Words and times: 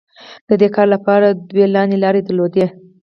د 0.47 0.49
دې 0.61 0.67
کار 0.75 0.87
لپاره 0.95 1.25
دوی 1.49 1.65
لاندې 1.75 1.97
لارې 2.03 2.21
درلودې. 2.23 2.65